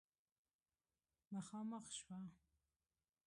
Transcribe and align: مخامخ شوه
مخامخ 1.31 1.89
شوه 1.91 2.21